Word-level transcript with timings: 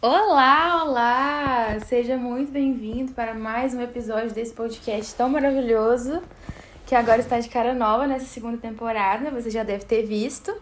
Olá, 0.00 0.84
olá! 0.84 1.80
Seja 1.80 2.16
muito 2.16 2.52
bem-vindo 2.52 3.10
para 3.14 3.34
mais 3.34 3.74
um 3.74 3.82
episódio 3.82 4.30
desse 4.30 4.54
podcast 4.54 5.12
tão 5.16 5.28
maravilhoso 5.28 6.22
que 6.86 6.94
agora 6.94 7.18
está 7.18 7.40
de 7.40 7.48
cara 7.48 7.74
nova 7.74 8.06
nessa 8.06 8.26
segunda 8.26 8.56
temporada, 8.58 9.28
você 9.32 9.50
já 9.50 9.64
deve 9.64 9.84
ter 9.84 10.06
visto. 10.06 10.56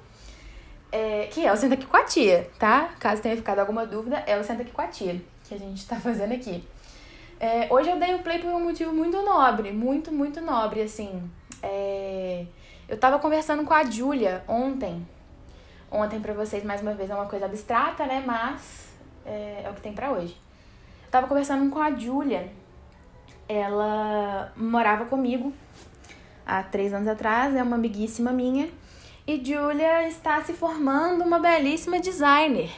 É, 0.90 1.26
que 1.26 1.44
é 1.44 1.52
o 1.52 1.56
Senta 1.58 1.74
Aqui 1.74 1.84
com 1.84 1.98
a 1.98 2.04
Tia, 2.04 2.48
tá? 2.58 2.94
Caso 2.98 3.20
tenha 3.20 3.36
ficado 3.36 3.58
alguma 3.58 3.84
dúvida, 3.84 4.24
é 4.26 4.40
o 4.40 4.42
Senta 4.42 4.62
Aqui 4.62 4.70
com 4.70 4.80
a 4.80 4.86
Tia 4.86 5.20
que 5.46 5.54
a 5.54 5.58
gente 5.58 5.80
está 5.80 5.96
fazendo 6.00 6.32
aqui. 6.32 6.66
É, 7.38 7.66
hoje 7.70 7.90
eu 7.90 7.98
dei 7.98 8.14
o 8.14 8.20
play 8.20 8.38
por 8.38 8.50
um 8.50 8.64
motivo 8.64 8.90
muito 8.90 9.20
nobre, 9.20 9.70
muito, 9.70 10.10
muito 10.10 10.40
nobre, 10.40 10.80
assim. 10.80 11.30
É, 11.62 12.46
eu 12.88 12.96
tava 12.96 13.18
conversando 13.18 13.64
com 13.64 13.74
a 13.74 13.84
Júlia 13.84 14.42
ontem. 14.48 15.06
Ontem, 15.90 16.20
para 16.20 16.32
vocês, 16.32 16.64
mais 16.64 16.80
uma 16.80 16.94
vez, 16.94 17.10
é 17.10 17.14
uma 17.14 17.26
coisa 17.26 17.44
abstrata, 17.44 18.06
né? 18.06 18.24
Mas 18.26 18.85
é, 19.26 19.62
é 19.64 19.70
o 19.70 19.74
que 19.74 19.80
tem 19.80 19.92
para 19.92 20.12
hoje. 20.12 20.36
Eu 21.04 21.10
tava 21.10 21.26
conversando 21.26 21.68
com 21.70 21.80
a 21.80 21.90
Júlia. 21.90 22.50
Ela 23.48 24.52
morava 24.56 25.04
comigo 25.04 25.52
há 26.46 26.62
três 26.62 26.94
anos 26.94 27.08
atrás, 27.08 27.54
é 27.54 27.62
uma 27.62 27.76
amiguíssima 27.76 28.32
minha. 28.32 28.68
E 29.26 29.44
Julia 29.44 30.06
está 30.08 30.40
se 30.42 30.52
formando 30.52 31.24
uma 31.24 31.38
belíssima 31.38 31.98
designer. 31.98 32.70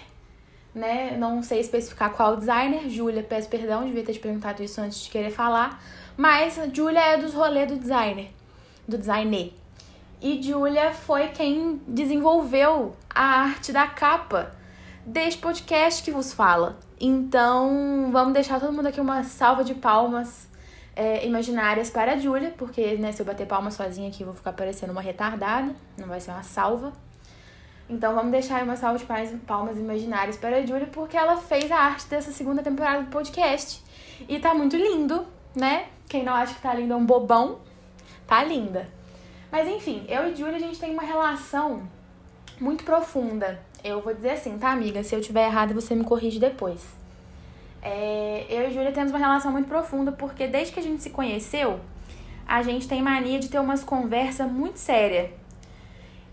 Né? 0.75 1.17
Não 1.19 1.43
sei 1.43 1.61
especificar 1.61 2.11
qual 2.13 2.37
designer. 2.37 2.89
Julia, 2.89 3.23
peço 3.23 3.49
perdão, 3.49 3.85
devia 3.85 4.03
ter 4.03 4.15
te 4.15 4.19
perguntado 4.19 4.63
isso 4.63 4.81
antes 4.81 5.01
de 5.01 5.11
querer 5.11 5.31
falar. 5.31 5.83
Mas 6.17 6.59
Julia 6.73 7.01
é 7.01 7.17
dos 7.19 7.35
rolês 7.35 7.69
do 7.69 7.77
designer, 7.77 8.31
do 8.87 8.97
designer. 8.97 9.53
E 10.21 10.43
Julia 10.43 10.93
foi 10.93 11.29
quem 11.29 11.81
desenvolveu 11.87 12.97
a 13.15 13.43
arte 13.43 13.73
da 13.73 13.87
capa 13.87 14.58
deste 15.09 15.41
podcast 15.41 16.03
que 16.03 16.11
vos 16.11 16.35
fala. 16.35 16.79
Então, 17.01 18.11
vamos 18.13 18.35
deixar 18.35 18.61
todo 18.61 18.73
mundo 18.73 18.89
aqui 18.89 19.01
uma 19.01 19.25
salva 19.25 19.65
de 19.65 19.75
palmas 19.75 20.47
é, 20.95 21.27
imaginárias 21.27 21.89
para 21.89 22.13
a 22.13 22.19
Júlia, 22.19 22.55
porque 22.59 22.97
né, 22.97 23.11
se 23.13 23.23
eu 23.23 23.27
bater 23.27 23.47
palmas 23.47 23.75
sozinha 23.75 24.09
aqui, 24.09 24.23
eu 24.23 24.27
vou 24.27 24.37
ficar 24.37 24.53
parecendo 24.53 24.93
uma 24.93 25.01
retardada, 25.01 25.75
não 25.97 26.09
vai 26.09 26.21
ser 26.21 26.31
uma 26.31 26.43
salva. 26.43 26.93
Então, 27.89 28.15
vamos 28.15 28.31
deixar 28.31 28.63
uma 28.63 28.77
salva 28.77 28.99
de 28.99 29.37
palmas 29.39 29.79
imaginárias 29.79 30.37
para 30.37 30.59
a 30.59 30.67
Júlia, 30.67 30.87
porque 30.93 31.17
ela 31.17 31.39
fez 31.39 31.73
a 31.73 31.79
arte 31.79 32.07
dessa 32.07 32.31
segunda 32.31 32.63
temporada 32.63 33.05
do 33.05 33.11
podcast. 33.11 33.83
E 34.29 34.39
tá 34.39 34.53
muito 34.53 34.77
lindo, 34.77 35.27
né? 35.57 35.87
Quem 36.07 36.23
não 36.23 36.35
acha 36.35 36.53
que 36.53 36.61
tá 36.61 36.75
lindo 36.75 36.93
é 36.93 36.97
um 36.97 37.07
bobão. 37.07 37.61
Tá 38.27 38.45
linda. 38.45 38.87
Mas 39.51 39.67
enfim, 39.67 40.05
eu 40.07 40.31
e 40.31 40.37
Júlia, 40.37 40.57
a 40.57 40.61
gente 40.61 40.79
tem 40.79 40.93
uma 40.93 41.03
relação 41.03 41.89
muito 42.61 42.85
profunda. 42.85 43.67
Eu 43.83 44.01
vou 44.01 44.13
dizer 44.13 44.31
assim, 44.31 44.59
tá, 44.59 44.71
amiga? 44.71 45.03
Se 45.05 45.15
eu 45.15 45.21
tiver 45.21 45.47
errado, 45.47 45.73
você 45.73 45.95
me 45.95 46.05
corrige 46.05 46.41
depois. 46.41 46.81
É, 47.81 48.45
eu 48.49 48.69
e 48.69 48.73
Júlia 48.73 48.91
temos 48.91 49.13
uma 49.13 49.19
relação 49.19 49.53
muito 49.53 49.69
profunda 49.69 50.11
porque 50.11 50.49
desde 50.49 50.73
que 50.75 50.81
a 50.81 50.83
gente 50.83 51.03
se 51.03 51.11
conheceu, 51.11 51.79
a 52.47 52.63
gente 52.63 52.89
tem 52.89 53.01
mania 53.01 53.39
de 53.39 53.49
ter 53.49 53.59
umas 53.59 53.85
conversas 53.85 54.51
muito 54.51 54.79
sérias. 54.79 55.31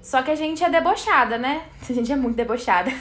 Só 0.02 0.24
que 0.24 0.32
a 0.32 0.36
gente 0.36 0.64
é 0.64 0.70
debochada, 0.70 1.38
né? 1.38 1.66
A 1.88 1.94
gente 1.94 2.12
é 2.12 2.16
muito 2.16 2.36
debochada. 2.36 2.92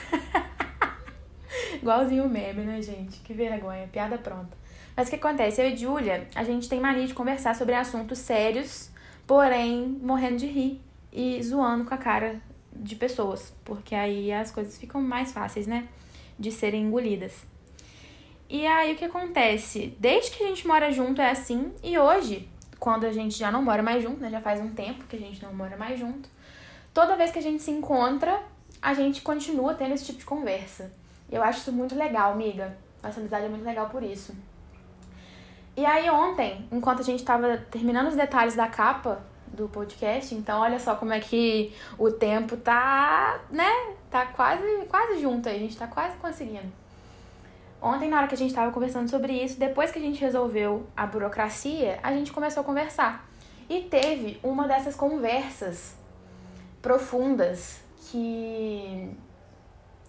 Igualzinho 1.74 2.24
o 2.24 2.28
meme, 2.28 2.62
né, 2.64 2.80
gente? 2.80 3.18
Que 3.20 3.34
vergonha, 3.34 3.86
piada 3.88 4.16
pronta. 4.16 4.56
Mas 4.96 5.08
o 5.08 5.10
que 5.10 5.16
acontece? 5.16 5.60
Eu 5.60 5.68
e 5.68 5.76
Júlia, 5.76 6.26
a 6.34 6.44
gente 6.44 6.68
tem 6.68 6.80
mania 6.80 7.06
de 7.06 7.12
conversar 7.12 7.54
sobre 7.54 7.74
assuntos 7.74 8.18
sérios, 8.18 8.90
porém 9.26 9.98
morrendo 10.02 10.38
de 10.38 10.46
rir 10.46 10.80
e 11.12 11.42
zoando 11.42 11.84
com 11.84 11.92
a 11.92 11.98
cara 11.98 12.40
de 12.74 12.96
pessoas, 12.96 13.54
porque 13.64 13.94
aí 13.94 14.32
as 14.32 14.50
coisas 14.50 14.76
ficam 14.76 15.00
mais 15.00 15.32
fáceis, 15.32 15.66
né? 15.66 15.88
De 16.38 16.50
serem 16.50 16.84
engolidas. 16.84 17.46
E 18.48 18.66
aí 18.66 18.94
o 18.94 18.96
que 18.96 19.04
acontece? 19.04 19.96
Desde 19.98 20.30
que 20.30 20.44
a 20.44 20.46
gente 20.46 20.66
mora 20.66 20.92
junto 20.92 21.20
é 21.20 21.30
assim, 21.30 21.72
e 21.82 21.98
hoje, 21.98 22.48
quando 22.78 23.04
a 23.04 23.12
gente 23.12 23.38
já 23.38 23.50
não 23.50 23.62
mora 23.62 23.82
mais 23.82 24.02
junto, 24.02 24.20
né? 24.20 24.30
Já 24.30 24.40
faz 24.40 24.60
um 24.60 24.70
tempo 24.70 25.04
que 25.04 25.16
a 25.16 25.18
gente 25.18 25.42
não 25.42 25.54
mora 25.54 25.76
mais 25.76 25.98
junto, 25.98 26.28
toda 26.92 27.16
vez 27.16 27.30
que 27.30 27.38
a 27.38 27.42
gente 27.42 27.62
se 27.62 27.70
encontra, 27.70 28.42
a 28.82 28.92
gente 28.92 29.22
continua 29.22 29.74
tendo 29.74 29.94
esse 29.94 30.04
tipo 30.04 30.18
de 30.18 30.24
conversa. 30.24 30.92
Eu 31.30 31.42
acho 31.42 31.60
isso 31.60 31.72
muito 31.72 31.94
legal, 31.94 32.32
amiga. 32.32 32.76
Nossa 33.02 33.20
amizade 33.20 33.46
é 33.46 33.48
muito 33.48 33.64
legal 33.64 33.88
por 33.88 34.02
isso. 34.02 34.34
E 35.76 35.84
aí 35.84 36.08
ontem, 36.08 36.68
enquanto 36.70 37.00
a 37.00 37.04
gente 37.04 37.24
tava 37.24 37.56
terminando 37.70 38.08
os 38.08 38.14
detalhes 38.14 38.54
da 38.54 38.68
capa 38.68 39.24
do 39.54 39.68
podcast. 39.68 40.34
Então, 40.34 40.60
olha 40.60 40.78
só 40.78 40.94
como 40.94 41.12
é 41.12 41.20
que 41.20 41.72
o 41.98 42.10
tempo 42.10 42.56
tá, 42.56 43.40
né? 43.50 43.70
Tá 44.10 44.26
quase, 44.26 44.62
quase 44.88 45.20
junto 45.20 45.48
aí. 45.48 45.56
A 45.56 45.60
gente 45.60 45.76
tá 45.76 45.86
quase 45.86 46.16
conseguindo. 46.16 46.72
Ontem, 47.80 48.08
na 48.08 48.16
hora 48.16 48.26
que 48.26 48.34
a 48.34 48.38
gente 48.38 48.54
tava 48.54 48.72
conversando 48.72 49.08
sobre 49.08 49.32
isso, 49.32 49.58
depois 49.58 49.90
que 49.90 49.98
a 49.98 50.02
gente 50.02 50.20
resolveu 50.20 50.86
a 50.96 51.06
burocracia, 51.06 51.98
a 52.02 52.12
gente 52.12 52.32
começou 52.32 52.62
a 52.62 52.64
conversar. 52.64 53.28
E 53.68 53.80
teve 53.82 54.38
uma 54.42 54.66
dessas 54.66 54.94
conversas 54.94 55.94
profundas 56.80 57.80
que 58.10 59.10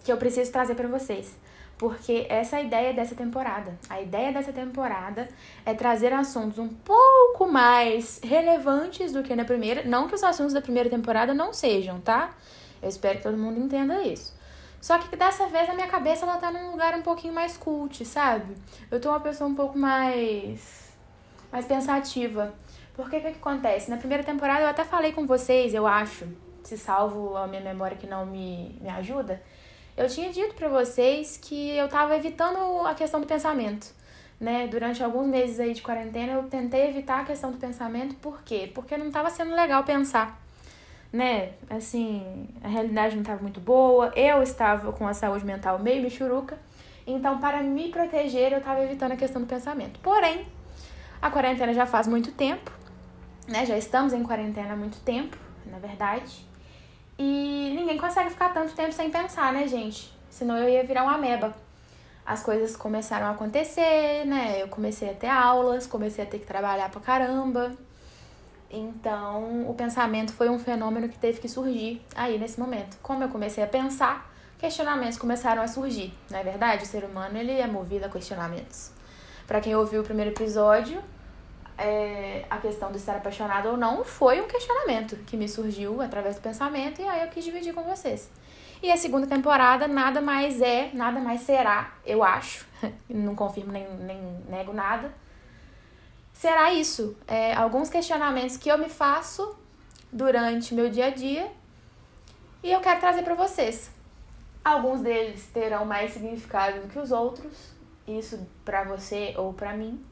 que 0.06 0.12
eu 0.12 0.16
preciso 0.16 0.50
trazer 0.50 0.74
para 0.74 0.88
vocês 0.88 1.36
porque 1.78 2.26
essa 2.30 2.56
é 2.56 2.60
a 2.60 2.62
ideia 2.62 2.94
dessa 2.94 3.14
temporada. 3.14 3.78
A 3.88 4.00
ideia 4.00 4.32
dessa 4.32 4.52
temporada 4.52 5.28
é 5.64 5.74
trazer 5.74 6.12
assuntos 6.12 6.58
um 6.58 6.68
pouco 6.68 7.46
mais 7.46 8.18
relevantes 8.22 9.12
do 9.12 9.22
que 9.22 9.34
na 9.36 9.44
primeira. 9.44 9.84
Não 9.84 10.08
que 10.08 10.14
os 10.14 10.22
assuntos 10.22 10.54
da 10.54 10.62
primeira 10.62 10.88
temporada 10.88 11.34
não 11.34 11.52
sejam, 11.52 12.00
tá? 12.00 12.34
Eu 12.82 12.88
espero 12.88 13.18
que 13.18 13.24
todo 13.24 13.36
mundo 13.36 13.60
entenda 13.60 14.02
isso. 14.02 14.34
Só 14.80 14.98
que 14.98 15.14
dessa 15.16 15.46
vez 15.48 15.68
a 15.68 15.74
minha 15.74 15.86
cabeça 15.86 16.24
ela 16.24 16.38
tá 16.38 16.50
num 16.50 16.70
lugar 16.70 16.94
um 16.94 17.02
pouquinho 17.02 17.34
mais 17.34 17.56
cult, 17.56 18.04
sabe? 18.04 18.56
Eu 18.90 19.00
tô 19.00 19.10
uma 19.10 19.20
pessoa 19.20 19.48
um 19.48 19.54
pouco 19.54 19.78
mais 19.78 20.86
mais 21.52 21.66
pensativa. 21.66 22.54
Porque 22.94 23.18
o 23.18 23.20
que, 23.20 23.32
que 23.32 23.38
acontece? 23.38 23.90
Na 23.90 23.98
primeira 23.98 24.24
temporada 24.24 24.62
eu 24.62 24.68
até 24.68 24.82
falei 24.82 25.12
com 25.12 25.26
vocês, 25.26 25.74
eu 25.74 25.86
acho, 25.86 26.26
se 26.62 26.78
salvo 26.78 27.36
a 27.36 27.46
minha 27.46 27.60
memória 27.60 27.96
que 27.96 28.06
não 28.06 28.24
me, 28.24 28.78
me 28.80 28.88
ajuda, 28.88 29.42
eu 29.96 30.08
tinha 30.08 30.30
dito 30.30 30.54
para 30.54 30.68
vocês 30.68 31.36
que 31.36 31.70
eu 31.76 31.88
tava 31.88 32.16
evitando 32.16 32.86
a 32.86 32.94
questão 32.94 33.20
do 33.20 33.26
pensamento. 33.26 33.94
Né? 34.38 34.66
Durante 34.66 35.02
alguns 35.02 35.26
meses 35.26 35.58
aí 35.58 35.72
de 35.72 35.80
quarentena 35.80 36.34
eu 36.34 36.42
tentei 36.42 36.88
evitar 36.88 37.20
a 37.20 37.24
questão 37.24 37.50
do 37.50 37.56
pensamento, 37.56 38.14
por 38.16 38.42
quê? 38.42 38.70
Porque 38.74 38.94
não 38.96 39.06
estava 39.06 39.30
sendo 39.30 39.54
legal 39.54 39.82
pensar, 39.82 40.38
né? 41.10 41.52
Assim, 41.70 42.46
a 42.62 42.68
realidade 42.68 43.14
não 43.14 43.22
estava 43.22 43.40
muito 43.40 43.60
boa, 43.60 44.12
eu 44.14 44.42
estava 44.42 44.92
com 44.92 45.08
a 45.08 45.14
saúde 45.14 45.46
mental 45.46 45.78
meio 45.78 46.02
michuruca, 46.02 46.58
então 47.06 47.38
para 47.38 47.62
me 47.62 47.88
proteger 47.88 48.52
eu 48.52 48.58
estava 48.58 48.84
evitando 48.84 49.12
a 49.12 49.16
questão 49.16 49.40
do 49.40 49.48
pensamento. 49.48 49.98
Porém, 50.00 50.46
a 51.22 51.30
quarentena 51.30 51.72
já 51.72 51.86
faz 51.86 52.06
muito 52.06 52.30
tempo, 52.32 52.70
né? 53.48 53.64
Já 53.64 53.78
estamos 53.78 54.12
em 54.12 54.22
quarentena 54.22 54.74
há 54.74 54.76
muito 54.76 55.00
tempo, 55.00 55.38
na 55.64 55.78
verdade. 55.78 56.45
E 57.18 57.72
ninguém 57.74 57.96
consegue 57.96 58.30
ficar 58.30 58.50
tanto 58.50 58.74
tempo 58.74 58.92
sem 58.92 59.10
pensar, 59.10 59.52
né, 59.52 59.66
gente? 59.66 60.12
Senão 60.28 60.56
eu 60.58 60.68
ia 60.68 60.84
virar 60.84 61.04
uma 61.04 61.14
ameba. 61.14 61.54
As 62.24 62.42
coisas 62.42 62.76
começaram 62.76 63.26
a 63.26 63.30
acontecer, 63.30 64.26
né? 64.26 64.60
Eu 64.60 64.68
comecei 64.68 65.10
a 65.10 65.14
ter 65.14 65.28
aulas, 65.28 65.86
comecei 65.86 66.24
a 66.24 66.26
ter 66.26 66.38
que 66.38 66.46
trabalhar 66.46 66.90
pra 66.90 67.00
caramba. 67.00 67.72
Então, 68.70 69.70
o 69.70 69.74
pensamento 69.74 70.32
foi 70.32 70.48
um 70.48 70.58
fenômeno 70.58 71.08
que 71.08 71.18
teve 71.18 71.40
que 71.40 71.48
surgir 71.48 72.02
aí 72.14 72.36
nesse 72.38 72.58
momento. 72.58 72.98
Como 73.00 73.22
eu 73.22 73.28
comecei 73.28 73.62
a 73.62 73.66
pensar, 73.66 74.30
questionamentos 74.58 75.16
começaram 75.16 75.62
a 75.62 75.68
surgir. 75.68 76.12
Não 76.30 76.38
é 76.38 76.42
verdade? 76.42 76.82
O 76.82 76.86
ser 76.86 77.04
humano 77.04 77.38
ele 77.38 77.52
é 77.52 77.66
movido 77.66 78.06
a 78.06 78.08
questionamentos. 78.08 78.90
Para 79.46 79.60
quem 79.60 79.76
ouviu 79.76 80.00
o 80.00 80.04
primeiro 80.04 80.32
episódio, 80.32 81.00
é, 81.78 82.44
a 82.48 82.58
questão 82.58 82.90
de 82.90 82.96
estar 82.96 83.16
apaixonado 83.16 83.68
ou 83.68 83.76
não 83.76 84.04
foi 84.04 84.40
um 84.40 84.46
questionamento 84.46 85.16
que 85.26 85.36
me 85.36 85.48
surgiu 85.48 86.00
através 86.00 86.36
do 86.36 86.42
pensamento 86.42 87.00
e 87.00 87.08
aí 87.08 87.22
eu 87.22 87.28
quis 87.28 87.44
dividir 87.44 87.74
com 87.74 87.82
vocês. 87.82 88.30
E 88.82 88.90
a 88.90 88.96
segunda 88.96 89.26
temporada 89.26 89.86
nada 89.86 90.20
mais 90.20 90.60
é, 90.60 90.90
nada 90.92 91.20
mais 91.20 91.42
será, 91.42 91.94
eu 92.04 92.22
acho, 92.22 92.66
não 93.08 93.34
confirmo 93.34 93.72
nem, 93.72 93.88
nem 93.98 94.18
nego 94.48 94.72
nada, 94.72 95.12
será 96.32 96.72
isso. 96.72 97.16
É, 97.26 97.54
alguns 97.54 97.88
questionamentos 97.88 98.56
que 98.56 98.70
eu 98.70 98.78
me 98.78 98.88
faço 98.88 99.56
durante 100.12 100.74
meu 100.74 100.88
dia 100.88 101.06
a 101.06 101.10
dia 101.10 101.50
e 102.62 102.70
eu 102.70 102.80
quero 102.80 103.00
trazer 103.00 103.22
para 103.22 103.34
vocês. 103.34 103.90
Alguns 104.64 105.00
deles 105.00 105.46
terão 105.52 105.84
mais 105.84 106.12
significado 106.12 106.80
do 106.80 106.88
que 106.88 106.98
os 106.98 107.12
outros, 107.12 107.72
isso 108.06 108.46
para 108.64 108.82
você 108.82 109.34
ou 109.36 109.52
para 109.52 109.72
mim 109.74 110.04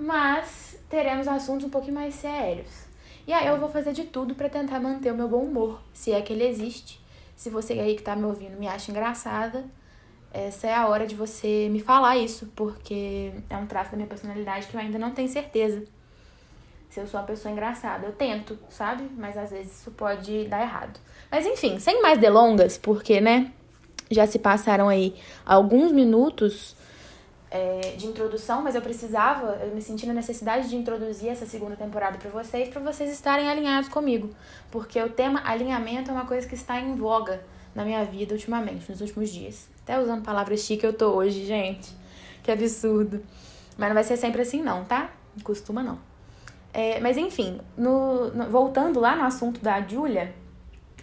mas 0.00 0.78
teremos 0.88 1.28
assuntos 1.28 1.66
um 1.66 1.70
pouquinho 1.70 1.94
mais 1.94 2.14
sérios. 2.14 2.88
E 3.26 3.32
aí 3.32 3.46
eu 3.46 3.58
vou 3.58 3.68
fazer 3.68 3.92
de 3.92 4.04
tudo 4.04 4.34
para 4.34 4.48
tentar 4.48 4.80
manter 4.80 5.12
o 5.12 5.16
meu 5.16 5.28
bom 5.28 5.42
humor, 5.42 5.80
se 5.92 6.12
é 6.12 6.20
que 6.20 6.32
ele 6.32 6.46
existe. 6.46 7.00
Se 7.36 7.48
você 7.48 7.74
aí 7.74 7.94
que 7.94 8.02
tá 8.02 8.16
me 8.16 8.24
ouvindo 8.24 8.58
me 8.58 8.66
acha 8.66 8.90
engraçada, 8.90 9.64
essa 10.32 10.66
é 10.66 10.74
a 10.74 10.86
hora 10.88 11.06
de 11.06 11.14
você 11.14 11.68
me 11.70 11.80
falar 11.80 12.16
isso, 12.16 12.50
porque 12.56 13.32
é 13.48 13.56
um 13.56 13.66
traço 13.66 13.90
da 13.90 13.96
minha 13.96 14.08
personalidade 14.08 14.66
que 14.66 14.74
eu 14.74 14.80
ainda 14.80 14.98
não 14.98 15.12
tenho 15.12 15.28
certeza 15.28 15.84
se 16.90 16.98
eu 16.98 17.06
sou 17.06 17.20
uma 17.20 17.26
pessoa 17.26 17.52
engraçada. 17.52 18.06
Eu 18.06 18.12
tento, 18.12 18.58
sabe? 18.68 19.08
Mas 19.16 19.38
às 19.38 19.50
vezes 19.50 19.80
isso 19.80 19.92
pode 19.92 20.46
dar 20.48 20.60
errado. 20.60 20.98
Mas 21.30 21.46
enfim, 21.46 21.78
sem 21.78 22.02
mais 22.02 22.18
delongas, 22.18 22.76
porque, 22.76 23.20
né? 23.20 23.52
Já 24.10 24.26
se 24.26 24.40
passaram 24.40 24.88
aí 24.88 25.14
alguns 25.46 25.92
minutos 25.92 26.74
é, 27.50 27.94
de 27.96 28.06
introdução, 28.06 28.62
mas 28.62 28.74
eu 28.74 28.82
precisava, 28.82 29.58
eu 29.62 29.74
me 29.74 29.82
senti 29.82 30.06
na 30.06 30.14
necessidade 30.14 30.68
de 30.68 30.76
introduzir 30.76 31.28
essa 31.28 31.46
segunda 31.46 31.74
temporada 31.74 32.16
para 32.16 32.30
vocês, 32.30 32.68
para 32.68 32.80
vocês 32.80 33.10
estarem 33.10 33.48
alinhados 33.48 33.88
comigo. 33.88 34.30
Porque 34.70 35.02
o 35.02 35.08
tema 35.08 35.42
alinhamento 35.44 36.10
é 36.10 36.14
uma 36.14 36.26
coisa 36.26 36.46
que 36.46 36.54
está 36.54 36.80
em 36.80 36.94
voga 36.94 37.42
na 37.74 37.84
minha 37.84 38.04
vida 38.04 38.34
ultimamente, 38.34 38.90
nos 38.90 39.00
últimos 39.00 39.30
dias. 39.30 39.68
Até 39.82 40.00
usando 40.00 40.22
palavras 40.22 40.60
chique 40.60 40.84
eu 40.84 40.92
tô 40.92 41.10
hoje, 41.10 41.44
gente. 41.44 41.94
Que 42.42 42.52
absurdo. 42.52 43.22
Mas 43.76 43.88
não 43.88 43.94
vai 43.94 44.04
ser 44.04 44.16
sempre 44.16 44.42
assim, 44.42 44.62
não, 44.62 44.84
tá? 44.84 45.10
Não 45.36 45.42
costuma 45.42 45.82
não. 45.82 45.98
É, 46.72 47.00
mas 47.00 47.16
enfim, 47.16 47.60
no, 47.76 48.30
no, 48.30 48.48
voltando 48.48 49.00
lá 49.00 49.16
no 49.16 49.24
assunto 49.24 49.60
da 49.60 49.80
Júlia, 49.80 50.32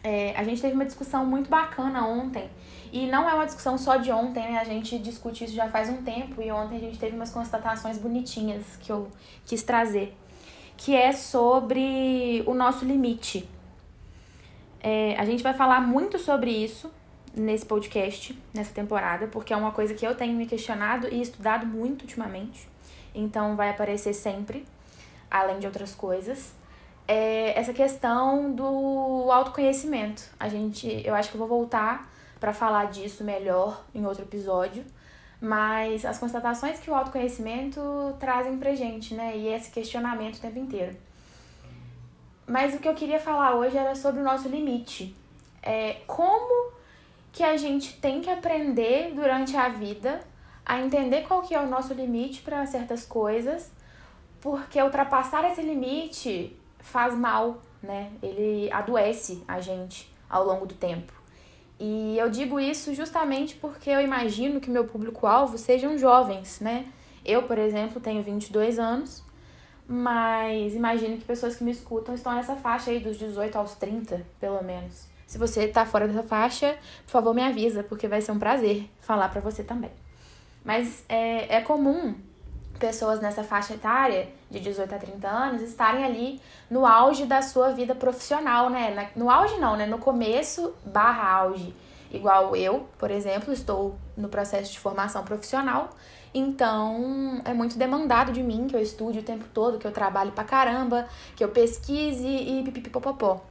é, 0.04 0.34
a 0.38 0.44
gente 0.44 0.62
teve 0.62 0.74
uma 0.74 0.86
discussão 0.86 1.26
muito 1.26 1.50
bacana 1.50 2.08
ontem. 2.08 2.50
E 2.92 3.08
não 3.08 3.30
é 3.30 3.34
uma 3.34 3.46
discussão 3.46 3.78
só 3.78 3.98
de 3.98 4.12
ontem, 4.12 4.52
né? 4.52 4.60
A 4.60 4.64
gente 4.64 4.98
discute 5.00 5.44
isso 5.44 5.54
já 5.54 5.70
faz 5.70 5.90
um 5.90 6.04
tempo 6.04 6.42
e 6.42 6.52
ontem 6.52 6.78
a 6.78 6.80
gente 6.80 6.98
teve 6.98 7.16
umas 7.16 7.32
constatações 7.32 7.98
bonitinhas 7.98 8.64
que 8.80 8.92
eu 8.92 9.10
quis 9.46 9.64
trazer. 9.64 10.16
Que 10.76 10.96
é 10.96 11.12
sobre 11.12 12.44
o 12.46 12.54
nosso 12.54 12.86
limite. 12.86 13.48
É, 14.80 15.16
a 15.18 15.26
gente 15.26 15.42
vai 15.42 15.54
falar 15.54 15.82
muito 15.82 16.20
sobre 16.20 16.52
isso 16.52 16.92
nesse 17.36 17.66
podcast, 17.66 18.38
nessa 18.54 18.74
temporada, 18.74 19.28
porque 19.28 19.54
é 19.54 19.58
uma 19.58 19.72
coisa 19.72 19.94
que 19.94 20.06
eu 20.06 20.16
tenho 20.16 20.34
me 20.36 20.46
questionado 20.46 21.08
e 21.12 21.22
estudado 21.22 21.66
muito 21.66 22.04
ultimamente. 22.04 22.68
Então 23.14 23.56
vai 23.56 23.70
aparecer 23.70 24.14
sempre, 24.14 24.66
além 25.30 25.60
de 25.60 25.66
outras 25.66 25.94
coisas. 25.94 26.54
É 27.08 27.58
essa 27.58 27.74
questão 27.74 28.52
do 28.52 29.32
autoconhecimento. 29.32 30.24
A 30.40 30.50
gente, 30.50 31.02
eu 31.06 31.16
acho 31.16 31.30
que 31.30 31.36
eu 31.36 31.40
vou 31.40 31.48
voltar 31.48 32.10
para 32.40 32.54
falar 32.54 32.86
disso 32.86 33.24
melhor 33.24 33.84
em 33.94 34.06
outro 34.06 34.24
episódio, 34.24 34.86
mas 35.42 36.06
as 36.06 36.18
constatações 36.18 36.80
que 36.80 36.90
o 36.90 36.96
autoconhecimento 36.96 37.82
trazem 38.20 38.58
pra 38.58 38.74
gente, 38.74 39.14
né? 39.14 39.38
E 39.38 39.48
esse 39.48 39.72
questionamento 39.72 40.38
o 40.38 40.42
tempo 40.42 40.58
inteiro. 40.58 40.96
Mas 42.46 42.74
o 42.74 42.80
que 42.80 42.88
eu 42.88 42.96
queria 42.96 43.20
falar 43.20 43.56
hoje 43.56 43.78
era 43.78 43.94
sobre 43.94 44.22
o 44.22 44.24
nosso 44.24 44.48
limite. 44.48 45.16
É 45.62 45.98
como 46.08 46.72
que 47.32 47.44
a 47.44 47.58
gente 47.58 47.94
tem 48.00 48.22
que 48.22 48.30
aprender 48.30 49.14
durante 49.14 49.56
a 49.56 49.70
vida 49.70 50.22
a 50.66 50.82
entender 50.82 51.22
qual 51.22 51.42
que 51.42 51.54
é 51.54 51.60
o 51.60 51.68
nosso 51.68 51.94
limite 51.94 52.42
para 52.42 52.66
certas 52.66 53.06
coisas, 53.06 53.72
porque 54.42 54.82
ultrapassar 54.82 55.50
esse 55.50 55.62
limite 55.62 56.58
faz 56.80 57.14
mal, 57.16 57.62
né? 57.82 58.12
Ele 58.22 58.70
adoece 58.72 59.44
a 59.48 59.62
gente 59.62 60.14
ao 60.30 60.46
longo 60.46 60.66
do 60.66 60.74
tempo. 60.74 61.17
E 61.80 62.18
eu 62.18 62.30
digo 62.30 62.60
isso 62.60 62.94
justamente 62.94 63.56
porque 63.56 63.90
eu 63.90 64.02
imagino 64.02 64.60
que 64.60 64.70
meu 64.70 64.86
público-alvo 64.86 65.58
sejam 65.58 65.98
jovens, 65.98 66.60
né? 66.60 66.86
Eu, 67.24 67.44
por 67.44 67.58
exemplo, 67.58 68.02
tenho 68.02 68.24
22 68.24 68.80
anos, 68.80 69.24
mas 69.88 70.74
imagino 70.74 71.18
que 71.18 71.24
pessoas 71.24 71.56
que 71.56 71.64
me 71.64 71.72
escutam 71.72 72.16
estão 72.16 72.34
nessa 72.34 72.56
faixa 72.56 72.90
aí 72.90 73.00
dos 73.00 73.18
18 73.18 73.56
aos 73.58 73.76
30, 73.76 74.26
pelo 74.40 74.64
menos. 74.64 75.08
Se 75.28 75.38
você 75.38 75.68
tá 75.68 75.86
fora 75.86 76.08
dessa 76.08 76.24
faixa, 76.24 76.78
por 77.06 77.12
favor 77.12 77.34
me 77.34 77.44
avisa, 77.44 77.84
porque 77.84 78.08
vai 78.08 78.22
ser 78.22 78.32
um 78.32 78.40
prazer 78.40 78.90
falar 79.00 79.30
para 79.30 79.42
você 79.42 79.64
também. 79.64 79.92
Mas 80.64 81.04
é, 81.08 81.58
é 81.58 81.62
comum 81.62 82.16
pessoas 82.78 83.20
nessa 83.20 83.44
faixa 83.44 83.74
etária, 83.74 84.30
de 84.50 84.60
18 84.60 84.96
a 84.96 84.98
30 84.98 85.28
anos, 85.28 85.62
estarem 85.62 86.04
ali 86.04 86.42
no 86.70 86.86
auge 86.86 87.26
da 87.26 87.42
sua 87.42 87.72
vida 87.72 87.94
profissional, 87.94 88.70
né? 88.70 89.10
No 89.16 89.30
auge 89.30 89.58
não, 89.58 89.76
né? 89.76 89.86
No 89.86 89.98
começo 89.98 90.74
barra 90.86 91.30
auge. 91.30 91.74
Igual 92.12 92.56
eu, 92.56 92.88
por 92.98 93.12
exemplo, 93.12 93.54
estou 93.54 93.96
no 94.16 94.30
processo 94.30 94.72
de 94.72 94.80
formação 94.80 95.24
profissional, 95.24 95.90
então 96.34 97.42
é 97.44 97.54
muito 97.54 97.78
demandado 97.78 98.32
de 98.32 98.42
mim 98.42 98.68
que 98.68 98.76
eu 98.76 98.82
estude 98.82 99.20
o 99.20 99.24
tempo 99.24 99.46
todo, 99.54 99.78
que 99.78 99.86
eu 99.86 99.92
trabalhe 99.92 100.32
pra 100.32 100.44
caramba, 100.44 101.08
que 101.36 101.44
eu 101.44 101.50
pesquise 101.50 102.28
e 102.28 102.64
pipipipopopó 102.64 103.42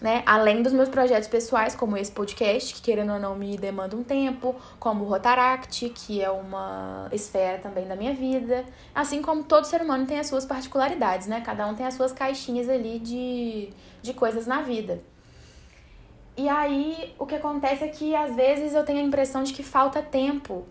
né? 0.00 0.22
Além 0.24 0.62
dos 0.62 0.72
meus 0.72 0.88
projetos 0.88 1.28
pessoais, 1.28 1.74
como 1.74 1.96
esse 1.96 2.10
podcast, 2.10 2.74
que 2.74 2.80
querendo 2.80 3.12
ou 3.12 3.18
não 3.18 3.36
me 3.36 3.56
demanda 3.56 3.94
um 3.96 4.02
tempo, 4.02 4.56
como 4.78 5.04
o 5.04 5.08
Rotaract, 5.08 5.90
que 5.90 6.22
é 6.22 6.30
uma 6.30 7.08
esfera 7.12 7.58
também 7.58 7.86
da 7.86 7.94
minha 7.94 8.14
vida. 8.14 8.64
Assim 8.94 9.20
como 9.20 9.44
todo 9.44 9.64
ser 9.64 9.82
humano 9.82 10.06
tem 10.06 10.18
as 10.18 10.26
suas 10.26 10.46
particularidades, 10.46 11.26
né? 11.26 11.40
Cada 11.42 11.66
um 11.66 11.74
tem 11.74 11.84
as 11.84 11.94
suas 11.94 12.12
caixinhas 12.12 12.68
ali 12.68 12.98
de, 12.98 13.70
de 14.00 14.14
coisas 14.14 14.46
na 14.46 14.62
vida. 14.62 15.02
E 16.36 16.48
aí, 16.48 17.14
o 17.18 17.26
que 17.26 17.34
acontece 17.34 17.84
é 17.84 17.88
que 17.88 18.14
às 18.14 18.34
vezes 18.34 18.72
eu 18.72 18.84
tenho 18.84 19.00
a 19.00 19.02
impressão 19.02 19.42
de 19.42 19.52
que 19.52 19.62
falta 19.62 20.00
tempo 20.00 20.64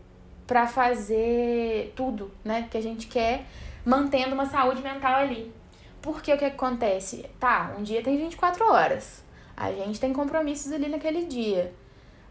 para 0.48 0.66
fazer 0.66 1.94
tudo, 1.96 2.32
né? 2.44 2.68
Que 2.72 2.78
a 2.78 2.82
gente 2.82 3.06
quer, 3.06 3.46
mantendo 3.86 4.34
uma 4.34 4.48
saúde 4.48 4.82
mental 4.82 5.14
ali. 5.14 5.54
Porque 6.01 6.34
o 6.34 6.38
que 6.38 6.46
acontece? 6.46 7.25
Tá, 7.40 7.75
um 7.78 7.84
dia 7.84 8.01
tem 8.01 8.18
24 8.18 8.66
horas. 8.66 9.24
A 9.56 9.72
gente 9.72 10.00
tem 10.00 10.13
compromissos 10.13 10.72
ali 10.72 10.88
naquele 10.88 11.25
dia. 11.25 11.74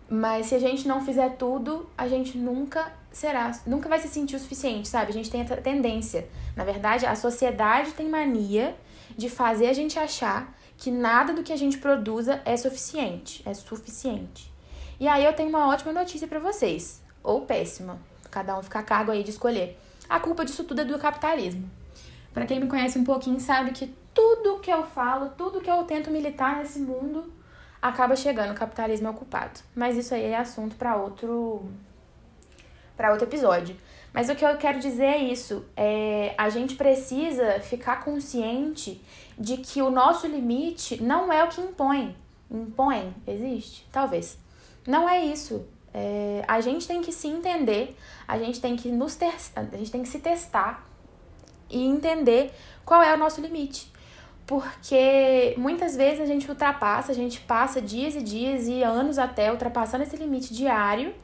Mas 0.08 0.46
se 0.46 0.54
a 0.54 0.58
gente 0.58 0.88
não 0.88 1.04
fizer 1.04 1.36
tudo, 1.36 1.88
a 1.96 2.08
gente 2.08 2.38
nunca 2.38 2.90
será, 3.12 3.52
nunca 3.66 3.88
vai 3.88 3.98
se 3.98 4.08
sentir 4.08 4.36
o 4.36 4.38
suficiente, 4.38 4.88
sabe? 4.88 5.10
A 5.10 5.12
gente 5.12 5.30
tem 5.30 5.42
a 5.42 5.56
tendência. 5.56 6.28
Na 6.56 6.64
verdade, 6.64 7.04
a 7.04 7.14
sociedade 7.14 7.92
tem 7.92 8.08
mania 8.08 8.74
de 9.16 9.28
fazer 9.28 9.66
a 9.66 9.72
gente 9.74 9.98
achar 9.98 10.56
que 10.78 10.90
nada 10.90 11.34
do 11.34 11.42
que 11.42 11.52
a 11.52 11.56
gente 11.56 11.76
produza 11.76 12.40
é 12.44 12.56
suficiente, 12.56 13.42
é 13.44 13.52
suficiente. 13.52 14.50
E 14.98 15.06
aí 15.06 15.24
eu 15.24 15.32
tenho 15.34 15.48
uma 15.48 15.68
ótima 15.68 15.92
notícia 15.92 16.26
para 16.26 16.38
vocês, 16.38 17.02
ou 17.22 17.42
péssima, 17.42 18.00
cada 18.30 18.58
um 18.58 18.62
fica 18.62 18.78
a 18.78 18.82
cargo 18.82 19.10
aí 19.10 19.22
de 19.22 19.30
escolher. 19.30 19.78
A 20.08 20.18
culpa 20.18 20.44
disso 20.44 20.64
tudo 20.64 20.80
é 20.80 20.84
do 20.84 20.98
capitalismo. 20.98 21.68
Para 22.38 22.46
quem 22.46 22.60
me 22.60 22.68
conhece 22.68 22.96
um 22.96 23.02
pouquinho 23.02 23.40
sabe 23.40 23.72
que 23.72 23.92
tudo 24.14 24.60
que 24.60 24.70
eu 24.70 24.84
falo, 24.86 25.30
tudo 25.30 25.60
que 25.60 25.68
eu 25.68 25.82
tento 25.82 26.08
militar 26.08 26.58
nesse 26.58 26.78
mundo 26.78 27.32
acaba 27.82 28.14
chegando, 28.14 28.52
o 28.52 28.54
capitalismo 28.54 29.10
ocupado. 29.10 29.58
Mas 29.74 29.96
isso 29.96 30.14
aí 30.14 30.22
é 30.22 30.36
assunto 30.36 30.76
para 30.76 30.94
outro 30.94 31.68
para 32.96 33.10
outro 33.10 33.26
episódio. 33.26 33.76
Mas 34.14 34.28
o 34.28 34.36
que 34.36 34.44
eu 34.44 34.56
quero 34.56 34.78
dizer 34.78 35.06
é 35.06 35.18
isso, 35.18 35.64
é, 35.76 36.32
a 36.38 36.48
gente 36.48 36.76
precisa 36.76 37.58
ficar 37.58 38.04
consciente 38.04 39.02
de 39.36 39.56
que 39.56 39.82
o 39.82 39.90
nosso 39.90 40.28
limite 40.28 41.02
não 41.02 41.32
é 41.32 41.42
o 41.42 41.48
que 41.48 41.60
impõe. 41.60 42.16
Impõe? 42.48 43.16
Existe? 43.26 43.84
Talvez. 43.90 44.38
Não 44.86 45.08
é 45.08 45.24
isso. 45.24 45.66
É, 45.92 46.44
a 46.46 46.60
gente 46.60 46.86
tem 46.86 47.02
que 47.02 47.10
se 47.10 47.26
entender, 47.26 47.96
a 48.28 48.38
gente 48.38 48.60
tem 48.60 48.76
que 48.76 48.92
nos 48.92 49.18
a 49.56 49.76
gente 49.76 49.90
tem 49.90 50.04
que 50.04 50.08
se 50.08 50.20
testar 50.20 50.87
e 51.70 51.84
entender 51.84 52.52
qual 52.84 53.02
é 53.02 53.14
o 53.14 53.18
nosso 53.18 53.40
limite. 53.40 53.92
Porque 54.46 55.54
muitas 55.58 55.94
vezes 55.94 56.20
a 56.20 56.26
gente 56.26 56.48
ultrapassa, 56.48 57.12
a 57.12 57.14
gente 57.14 57.40
passa 57.40 57.82
dias 57.82 58.14
e 58.14 58.22
dias 58.22 58.66
e 58.66 58.82
anos 58.82 59.18
até 59.18 59.52
ultrapassando 59.52 60.04
esse 60.04 60.16
limite 60.16 60.54
diário 60.54 61.14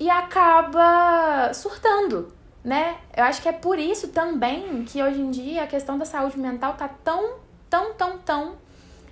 e 0.00 0.10
acaba 0.10 1.52
surtando, 1.54 2.32
né? 2.64 2.96
Eu 3.16 3.22
acho 3.24 3.40
que 3.40 3.48
é 3.48 3.52
por 3.52 3.78
isso 3.78 4.08
também 4.08 4.84
que 4.84 5.00
hoje 5.00 5.20
em 5.20 5.30
dia 5.30 5.62
a 5.62 5.66
questão 5.66 5.96
da 5.96 6.04
saúde 6.04 6.38
mental 6.38 6.74
tá 6.74 6.88
tão, 6.88 7.34
tão, 7.68 7.94
tão, 7.94 8.18
tão 8.18 8.56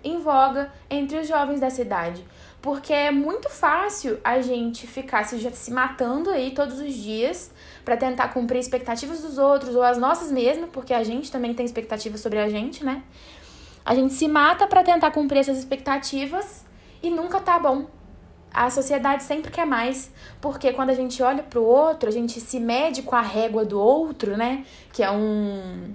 em 0.03 0.19
voga 0.19 0.73
entre 0.91 1.19
os 1.19 1.29
jovens 1.29 1.61
da 1.61 1.71
cidade. 1.71 2.25
Porque 2.61 2.93
é 2.93 3.11
muito 3.13 3.49
fácil 3.49 4.19
a 4.25 4.41
gente 4.41 4.87
ficar 4.87 5.25
se, 5.25 5.39
se 5.53 5.71
matando 5.71 6.31
aí 6.31 6.51
todos 6.51 6.81
os 6.81 6.93
dias 6.93 7.53
para 7.89 7.97
tentar 7.97 8.29
cumprir 8.29 8.59
expectativas 8.59 9.23
dos 9.23 9.39
outros 9.39 9.75
ou 9.75 9.83
as 9.83 9.97
nossas 9.97 10.31
mesmas, 10.31 10.69
porque 10.71 10.93
a 10.93 11.03
gente 11.03 11.33
também 11.33 11.55
tem 11.55 11.65
expectativas 11.65 12.21
sobre 12.21 12.39
a 12.39 12.47
gente, 12.47 12.85
né? 12.85 13.03
A 13.83 13.95
gente 13.95 14.13
se 14.13 14.29
mata 14.29 14.67
para 14.67 14.83
tentar 14.83 15.11
cumprir 15.11 15.39
essas 15.39 15.57
expectativas 15.57 16.67
e 17.03 17.09
nunca 17.09 17.41
tá 17.41 17.59
bom. 17.59 17.87
A 18.53 18.69
sociedade 18.69 19.23
sempre 19.23 19.51
quer 19.51 19.65
mais, 19.65 20.13
porque 20.39 20.71
quando 20.75 20.91
a 20.91 20.95
gente 20.95 21.23
olha 21.23 21.43
pro 21.43 21.63
outro, 21.63 22.11
a 22.11 22.13
gente 22.13 22.39
se 22.43 22.61
mede 22.61 23.01
com 23.01 23.17
a 23.17 23.23
régua 23.23 23.65
do 23.65 23.81
outro, 23.81 24.37
né? 24.37 24.67
Que 24.93 25.03
é 25.03 25.11
um 25.11 25.95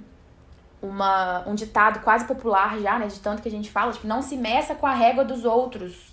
uma, 0.81 1.47
um 1.47 1.53
ditado 1.53 1.99
quase 1.99 2.25
popular 2.25 2.79
já, 2.79 2.97
né? 2.97 3.05
De 3.05 3.19
tanto 3.19 3.43
que 3.43 3.47
a 3.49 3.51
gente 3.51 3.69
fala, 3.69 3.91
tipo, 3.91 4.07
não 4.07 4.23
se 4.23 4.35
meça 4.35 4.73
com 4.73 4.87
a 4.87 4.95
régua 4.95 5.23
dos 5.23 5.45
outros 5.45 6.12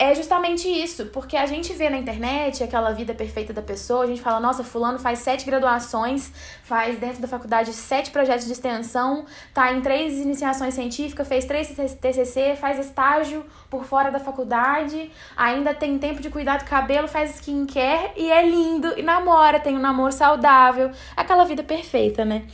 é 0.00 0.14
justamente 0.14 0.68
isso, 0.68 1.06
porque 1.06 1.36
a 1.36 1.44
gente 1.44 1.72
vê 1.72 1.90
na 1.90 1.98
internet 1.98 2.62
aquela 2.62 2.92
vida 2.92 3.12
perfeita 3.12 3.52
da 3.52 3.60
pessoa, 3.60 4.04
a 4.04 4.06
gente 4.06 4.22
fala, 4.22 4.38
nossa, 4.38 4.62
fulano 4.62 4.96
faz 4.96 5.18
sete 5.18 5.44
graduações, 5.44 6.32
faz 6.62 6.96
dentro 7.00 7.20
da 7.20 7.26
faculdade 7.26 7.72
sete 7.72 8.12
projetos 8.12 8.46
de 8.46 8.52
extensão, 8.52 9.26
tá 9.52 9.72
em 9.72 9.80
três 9.80 10.14
iniciações 10.20 10.74
científicas, 10.74 11.26
fez 11.26 11.44
três 11.46 11.74
TCC, 12.00 12.54
faz 12.54 12.78
estágio 12.78 13.44
por 13.68 13.84
fora 13.84 14.08
da 14.12 14.20
faculdade, 14.20 15.10
ainda 15.36 15.74
tem 15.74 15.98
tempo 15.98 16.22
de 16.22 16.30
cuidar 16.30 16.58
do 16.58 16.64
cabelo, 16.64 17.08
faz 17.08 17.34
skincare 17.34 18.12
e 18.16 18.30
é 18.30 18.48
lindo, 18.48 18.96
e 18.96 19.02
namora, 19.02 19.58
tem 19.58 19.74
um 19.74 19.80
namoro 19.80 20.12
saudável, 20.12 20.92
aquela 21.16 21.44
vida 21.44 21.64
perfeita, 21.64 22.24
né? 22.24 22.46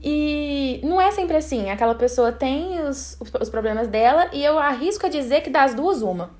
E 0.00 0.80
não 0.84 1.00
é 1.00 1.10
sempre 1.10 1.36
assim, 1.36 1.70
aquela 1.70 1.96
pessoa 1.96 2.30
tem 2.30 2.80
os, 2.82 3.18
os 3.40 3.50
problemas 3.50 3.88
dela 3.88 4.28
e 4.32 4.44
eu 4.44 4.56
arrisco 4.56 5.06
a 5.06 5.08
dizer 5.08 5.40
que 5.40 5.50
das 5.50 5.74
duas 5.74 6.02
uma 6.02 6.38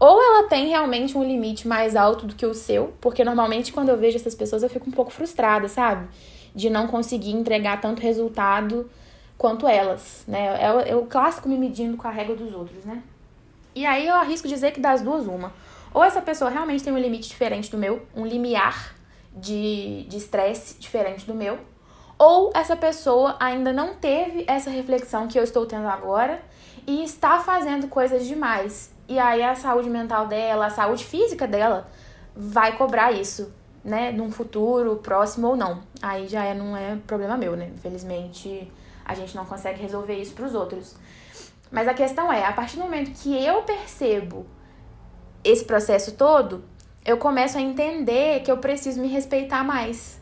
Ou 0.00 0.22
ela 0.22 0.48
tem 0.48 0.68
realmente 0.68 1.18
um 1.18 1.24
limite 1.24 1.66
mais 1.66 1.96
alto 1.96 2.26
do 2.26 2.34
que 2.34 2.46
o 2.46 2.54
seu, 2.54 2.94
porque 3.00 3.24
normalmente 3.24 3.72
quando 3.72 3.88
eu 3.88 3.96
vejo 3.96 4.16
essas 4.16 4.34
pessoas 4.34 4.62
eu 4.62 4.70
fico 4.70 4.88
um 4.88 4.92
pouco 4.92 5.10
frustrada, 5.10 5.68
sabe? 5.68 6.08
De 6.54 6.70
não 6.70 6.86
conseguir 6.86 7.32
entregar 7.32 7.80
tanto 7.80 8.00
resultado 8.00 8.88
quanto 9.36 9.66
elas, 9.66 10.24
né? 10.28 10.56
É, 10.60 10.90
é 10.90 10.96
o 10.96 11.06
clássico 11.06 11.48
me 11.48 11.58
medindo 11.58 11.96
com 11.96 12.06
a 12.06 12.10
régua 12.10 12.36
dos 12.36 12.54
outros, 12.54 12.84
né? 12.84 13.02
E 13.74 13.84
aí 13.84 14.06
eu 14.06 14.14
arrisco 14.14 14.46
dizer 14.46 14.72
que 14.72 14.80
das 14.80 15.02
duas, 15.02 15.26
uma. 15.26 15.52
Ou 15.92 16.04
essa 16.04 16.20
pessoa 16.22 16.50
realmente 16.50 16.84
tem 16.84 16.92
um 16.92 16.98
limite 16.98 17.28
diferente 17.28 17.70
do 17.70 17.78
meu, 17.78 18.06
um 18.14 18.24
limiar 18.24 18.94
de 19.32 20.06
estresse 20.12 20.78
diferente 20.78 21.24
do 21.26 21.34
meu, 21.34 21.58
ou 22.18 22.50
essa 22.54 22.74
pessoa 22.76 23.36
ainda 23.38 23.72
não 23.72 23.94
teve 23.94 24.44
essa 24.48 24.70
reflexão 24.70 25.28
que 25.28 25.38
eu 25.38 25.44
estou 25.44 25.64
tendo 25.66 25.86
agora 25.86 26.42
e 26.86 27.04
está 27.04 27.38
fazendo 27.38 27.86
coisas 27.86 28.26
demais 28.26 28.92
e 29.08 29.18
aí 29.18 29.42
a 29.42 29.54
saúde 29.54 29.88
mental 29.88 30.26
dela, 30.26 30.66
a 30.66 30.70
saúde 30.70 31.04
física 31.04 31.46
dela 31.46 31.88
vai 32.36 32.76
cobrar 32.76 33.10
isso, 33.10 33.52
né? 33.82 34.12
Num 34.12 34.30
futuro 34.30 34.96
próximo 34.96 35.48
ou 35.48 35.56
não. 35.56 35.80
Aí 36.02 36.28
já 36.28 36.44
é, 36.44 36.54
não 36.54 36.76
é 36.76 36.96
problema 37.06 37.36
meu, 37.36 37.56
né? 37.56 37.70
Infelizmente 37.74 38.70
a 39.04 39.14
gente 39.14 39.34
não 39.34 39.46
consegue 39.46 39.80
resolver 39.80 40.14
isso 40.14 40.34
para 40.34 40.44
os 40.44 40.54
outros. 40.54 40.94
Mas 41.70 41.88
a 41.88 41.94
questão 41.94 42.30
é, 42.30 42.44
a 42.44 42.52
partir 42.52 42.76
do 42.76 42.82
momento 42.82 43.10
que 43.22 43.34
eu 43.42 43.62
percebo 43.62 44.46
esse 45.42 45.64
processo 45.64 46.12
todo, 46.12 46.62
eu 47.04 47.16
começo 47.16 47.56
a 47.56 47.60
entender 47.60 48.42
que 48.42 48.50
eu 48.50 48.58
preciso 48.58 49.00
me 49.00 49.08
respeitar 49.08 49.64
mais. 49.64 50.20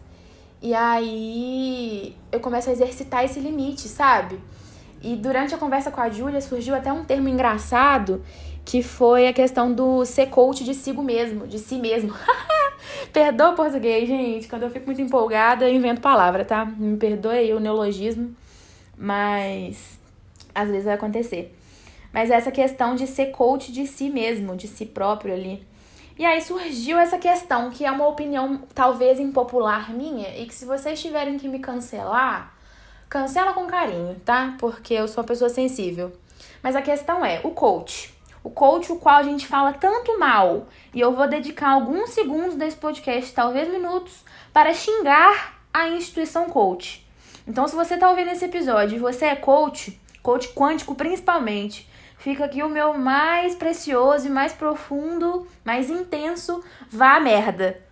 E 0.62 0.73
aí 0.73 2.16
eu 2.31 2.38
começo 2.38 2.71
a 2.71 2.73
exercitar 2.73 3.25
esse 3.25 3.40
limite, 3.40 3.88
sabe? 3.88 4.40
E 5.06 5.14
durante 5.14 5.54
a 5.54 5.58
conversa 5.58 5.92
com 5.92 6.00
a 6.00 6.10
Júlia 6.10 6.40
surgiu 6.40 6.75
até 6.75 6.92
um 6.92 7.04
termo 7.04 7.28
engraçado 7.28 8.25
que 8.64 8.82
foi 8.82 9.28
a 9.28 9.32
questão 9.32 9.72
do 9.72 10.04
ser 10.04 10.26
coach 10.26 10.64
de 10.64 10.75
si 10.75 10.92
mesmo, 10.92 11.46
de 11.46 11.60
si 11.60 11.76
mesmo. 11.76 12.12
Perdoa 13.12 13.50
o 13.50 13.54
português, 13.54 14.08
gente. 14.08 14.48
Quando 14.48 14.64
eu 14.64 14.70
fico 14.70 14.86
muito 14.86 15.00
empolgada, 15.00 15.68
eu 15.68 15.72
invento 15.72 16.00
palavra, 16.00 16.44
tá? 16.44 16.64
Me 16.64 16.96
perdoe 16.96 17.38
aí 17.38 17.52
o 17.52 17.60
neologismo, 17.60 18.34
mas 18.98 19.96
às 20.52 20.68
vezes 20.68 20.86
vai 20.86 20.94
acontecer. 20.94 21.56
Mas 22.12 22.32
essa 22.32 22.50
questão 22.50 22.96
de 22.96 23.06
ser 23.06 23.26
coach 23.26 23.70
de 23.70 23.86
si 23.86 24.10
mesmo, 24.10 24.56
de 24.56 24.66
si 24.66 24.84
próprio 24.84 25.32
ali. 25.32 25.62
E 26.18 26.25
aí 26.25 26.42
surgiu 26.42 26.98
essa 26.98 27.16
questão, 27.16 27.70
que 27.70 27.84
é 27.84 27.92
uma 27.92 28.08
opinião 28.08 28.62
talvez 28.75 29.20
impopular 29.20 29.92
minha, 29.92 30.36
e 30.36 30.46
que 30.46 30.54
se 30.54 30.64
vocês 30.64 31.00
tiverem 31.00 31.38
que 31.38 31.46
me 31.46 31.60
cancelar, 31.60 32.55
cancela 33.08 33.52
com 33.52 33.66
carinho, 33.66 34.20
tá? 34.25 34.54
Porque 34.58 34.94
eu 34.94 35.08
sou 35.08 35.22
uma 35.22 35.28
pessoa 35.28 35.48
sensível. 35.48 36.12
Mas 36.62 36.76
a 36.76 36.82
questão 36.82 37.25
é, 37.25 37.40
o 37.44 37.50
coach 37.50 38.16
o 38.46 38.50
coach 38.50 38.92
o 38.92 38.96
qual 38.96 39.16
a 39.16 39.22
gente 39.25 39.44
fala 39.44 39.72
tanto 39.72 40.16
mal. 40.20 40.68
E 40.94 41.00
eu 41.00 41.12
vou 41.12 41.26
dedicar 41.26 41.70
alguns 41.70 42.10
segundos 42.10 42.54
desse 42.54 42.76
podcast, 42.76 43.34
talvez 43.34 43.68
minutos, 43.68 44.25
para 44.52 44.72
xingar 44.72 45.58
a 45.75 45.88
instituição 45.88 46.48
coach. 46.48 47.04
Então, 47.44 47.66
se 47.66 47.75
você 47.75 47.94
está 47.94 48.08
ouvindo 48.08 48.30
esse 48.30 48.44
episódio 48.44 48.96
e 48.96 49.00
você 49.00 49.26
é 49.26 49.34
coach, 49.34 50.00
coach 50.22 50.48
quântico 50.54 50.94
principalmente, 50.94 51.90
fica 52.18 52.44
aqui 52.44 52.62
o 52.62 52.68
meu 52.68 52.96
mais 52.96 53.56
precioso 53.56 54.28
e 54.28 54.30
mais 54.30 54.52
profundo, 54.52 55.48
mais 55.64 55.90
intenso, 55.90 56.62
vá 56.88 57.18
merda, 57.18 57.82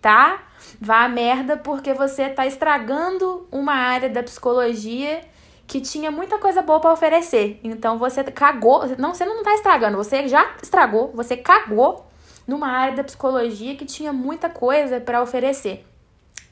tá? 0.00 0.42
Vá 0.80 1.04
a 1.04 1.08
merda 1.08 1.56
porque 1.56 1.92
você 1.92 2.24
está 2.24 2.46
estragando 2.46 3.46
uma 3.50 3.74
área 3.74 4.08
da 4.08 4.22
psicologia 4.22 5.20
que 5.66 5.80
tinha 5.80 6.10
muita 6.10 6.38
coisa 6.38 6.62
boa 6.62 6.80
para 6.80 6.92
oferecer. 6.92 7.60
Então 7.62 7.98
você 7.98 8.24
cagou, 8.24 8.86
não, 8.98 9.14
você 9.14 9.24
não 9.24 9.42
tá 9.42 9.54
estragando, 9.54 9.96
você 9.96 10.26
já 10.26 10.56
estragou, 10.62 11.12
você 11.14 11.36
cagou 11.36 12.06
numa 12.46 12.68
área 12.68 12.96
da 12.96 13.04
psicologia 13.04 13.76
que 13.76 13.84
tinha 13.84 14.12
muita 14.12 14.48
coisa 14.48 15.00
para 15.00 15.22
oferecer, 15.22 15.86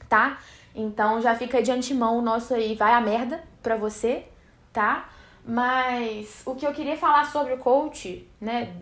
tá? 0.07 0.39
Então 0.73 1.19
já 1.19 1.35
fica 1.35 1.61
de 1.61 1.71
antemão 1.71 2.17
o 2.17 2.21
nosso 2.21 2.53
aí, 2.53 2.75
vai 2.75 2.93
a 2.93 3.01
merda 3.01 3.43
pra 3.61 3.75
você, 3.75 4.23
tá? 4.71 5.09
Mas 5.43 6.41
o 6.45 6.55
que 6.55 6.65
eu 6.65 6.71
queria 6.71 6.95
falar 6.95 7.25
sobre 7.25 7.53
o 7.53 7.57
coach, 7.57 8.25
né, 8.39 8.73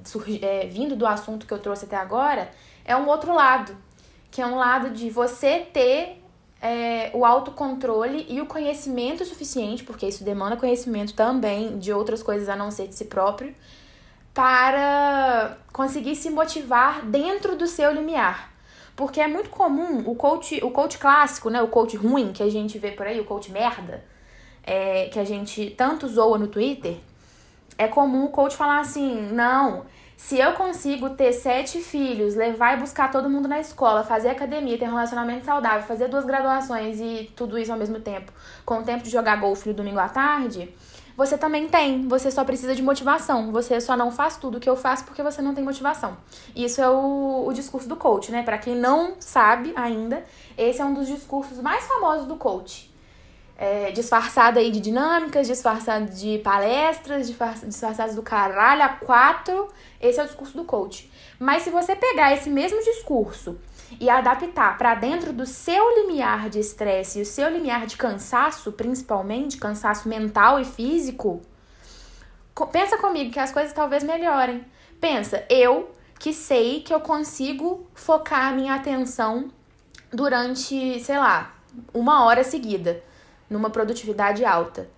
é, 0.42 0.68
vindo 0.68 0.96
do 0.96 1.08
assunto 1.08 1.48
que 1.48 1.54
eu 1.54 1.60
trouxe 1.60 1.86
até 1.86 1.96
agora, 1.96 2.52
é 2.86 2.96
um 2.96 3.08
outro 3.08 3.34
lado, 3.34 3.76
que 4.38 4.42
é 4.44 4.46
um 4.46 4.54
lado 4.54 4.92
de 4.92 5.10
você 5.10 5.62
ter 5.74 6.22
é, 6.62 7.10
o 7.16 7.26
autocontrole 7.26 8.24
e 8.30 8.40
o 8.40 8.46
conhecimento 8.46 9.26
suficiente, 9.26 9.84
porque 9.84 10.06
isso 10.06 10.24
demanda 10.24 10.56
conhecimento 10.56 11.16
também 11.16 11.80
de 11.80 11.92
outras 11.92 12.22
coisas 12.22 12.48
a 12.48 12.56
não 12.56 12.70
ser 12.70 12.88
de 12.88 12.94
si 12.94 13.06
próprio, 13.06 13.56
para 14.36 15.58
conseguir 15.74 16.16
se 16.16 16.30
motivar 16.30 17.04
dentro 17.04 17.56
do 17.56 17.66
seu 17.66 17.92
limiar. 17.92 18.54
Porque 18.96 19.20
é 19.20 19.28
muito 19.28 19.50
comum 19.50 20.04
o 20.06 20.14
coach, 20.14 20.64
o 20.64 20.70
coach 20.70 21.00
clássico, 21.00 21.50
né, 21.50 21.60
o 21.64 21.68
coach 21.68 21.98
ruim 21.98 22.32
que 22.32 22.44
a 22.44 22.50
gente 22.52 22.78
vê 22.78 22.92
por 22.92 23.08
aí, 23.08 23.20
o 23.20 23.26
coach 23.26 23.52
merda, 23.52 24.06
é, 24.64 25.06
que 25.06 25.18
a 25.18 25.24
gente 25.24 25.72
tanto 25.72 26.08
zoa 26.08 26.38
no 26.38 26.48
Twitter, 26.48 26.98
é 27.76 27.88
comum 27.88 28.26
o 28.26 28.30
coach 28.30 28.56
falar 28.56 28.82
assim: 28.82 29.32
não, 29.32 29.88
se 30.18 30.40
eu 30.40 30.54
consigo 30.54 31.12
ter 31.12 31.32
sete 31.32 31.80
filhos, 31.80 32.34
levar 32.34 32.76
e 32.76 32.82
buscar 32.82 33.12
todo 33.12 33.30
mundo 33.30 33.48
na 33.48 33.60
escola, 33.60 34.04
fazer 34.04 34.30
academia, 34.30 34.76
ter 34.76 34.86
um 34.86 34.96
relacionamento 34.96 35.46
saudável, 35.46 35.88
fazer 35.88 36.08
duas 36.08 36.26
graduações 36.26 37.00
e 37.00 37.32
tudo 37.36 37.58
isso 37.58 37.72
ao 37.72 37.78
mesmo 37.78 38.00
tempo, 38.00 38.32
com 38.66 38.80
o 38.80 38.84
tempo 38.84 39.04
de 39.04 39.12
jogar 39.12 39.36
golfe 39.40 39.70
no 39.70 39.76
domingo 39.76 40.00
à 40.00 40.10
tarde, 40.10 40.74
você 41.16 41.38
também 41.38 41.68
tem. 41.68 42.08
Você 42.08 42.32
só 42.32 42.44
precisa 42.44 42.76
de 42.76 42.82
motivação. 42.82 43.52
Você 43.52 43.80
só 43.80 43.96
não 43.96 44.12
faz 44.12 44.38
tudo 44.38 44.58
o 44.58 44.60
que 44.60 44.70
eu 44.70 44.76
faço 44.76 45.04
porque 45.04 45.22
você 45.22 45.42
não 45.42 45.54
tem 45.54 45.64
motivação. 45.64 46.18
Isso 46.56 46.82
é 46.82 46.90
o, 46.90 47.46
o 47.48 47.54
discurso 47.54 47.88
do 47.88 47.96
coach, 47.96 48.32
né? 48.32 48.44
Para 48.44 48.58
quem 48.58 48.76
não 48.76 49.16
sabe 49.20 49.72
ainda, 49.76 50.24
esse 50.58 50.82
é 50.82 50.86
um 50.86 50.94
dos 50.94 51.08
discursos 51.08 51.60
mais 51.60 51.86
famosos 51.86 52.28
do 52.28 52.36
coach 52.36 52.92
é, 53.58 53.92
disfarçada 53.92 54.60
aí 54.60 54.70
de 54.70 54.80
dinâmicas, 54.80 55.48
disfarçada 55.48 56.06
de 56.06 56.38
palestras, 56.40 57.28
disfarçadas 57.28 58.14
do 58.14 58.22
caralho 58.22 58.84
a 58.84 58.90
quatro. 58.90 59.68
Esse 60.00 60.20
é 60.20 60.24
o 60.24 60.28
discurso 60.28 60.56
do 60.56 60.64
coach. 60.64 61.12
Mas 61.40 61.64
se 61.64 61.72
você 61.72 61.96
pegar 61.96 62.34
esse 62.34 62.52
mesmo 62.52 62.80
discurso 62.84 63.60
e 64.00 64.10
adaptar 64.10 64.78
para 64.78 64.94
dentro 64.94 65.34
do 65.34 65.46
seu 65.46 66.02
limiar 66.02 66.50
de 66.50 66.60
estresse 66.60 67.18
e 67.18 67.22
o 67.24 67.26
seu 67.26 67.50
limiar 67.50 67.88
de 67.88 67.98
cansaço, 67.98 68.72
principalmente 68.74 69.58
cansaço 69.58 70.08
mental 70.08 70.60
e 70.60 70.66
físico, 70.66 71.42
pensa 72.72 72.98
comigo 72.98 73.32
que 73.32 73.40
as 73.40 73.52
coisas 73.52 73.74
talvez 73.74 74.04
melhorem. 74.04 74.64
Pensa, 75.02 75.44
eu 75.50 75.92
que 76.20 76.32
sei 76.32 76.82
que 76.82 76.94
eu 76.94 77.00
consigo 77.00 77.88
focar 77.96 78.52
a 78.52 78.52
minha 78.52 78.76
atenção 78.76 79.50
durante, 80.12 81.00
sei 81.00 81.18
lá, 81.18 81.56
uma 81.94 82.26
hora 82.26 82.44
seguida 82.44 83.04
numa 83.50 83.70
produtividade 83.70 84.44
alta. 84.44 84.90